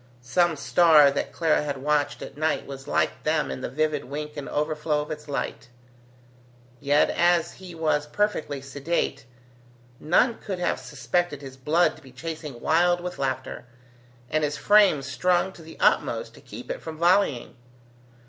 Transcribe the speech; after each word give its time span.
Some 0.23 0.55
star 0.55 1.11
that 1.11 1.31
Clara 1.31 1.61
had 1.61 1.77
watched 1.77 2.23
at 2.23 2.35
night 2.35 2.65
was 2.65 2.87
like 2.87 3.21
them 3.21 3.51
in 3.51 3.61
the 3.61 3.69
vivid 3.69 4.05
wink 4.05 4.35
and 4.35 4.49
overflow 4.49 5.01
of 5.01 5.11
its 5.11 5.27
light. 5.27 5.69
Yet, 6.79 7.11
as 7.11 7.53
he 7.53 7.75
was 7.75 8.07
perfectly 8.07 8.61
sedate, 8.63 9.25
none 9.99 10.39
could 10.39 10.57
have 10.57 10.79
suspected 10.79 11.43
his 11.43 11.55
blood 11.55 11.97
to 11.97 12.01
be 12.01 12.11
chasing 12.11 12.59
wild 12.61 12.99
with 12.99 13.19
laughter, 13.19 13.65
and 14.27 14.43
his 14.43 14.57
frame 14.57 15.03
strung 15.03 15.51
to 15.53 15.61
the 15.61 15.77
utmost 15.79 16.33
to 16.33 16.41
keep 16.41 16.71
it 16.71 16.81
from 16.81 16.97
volleying. 16.97 17.55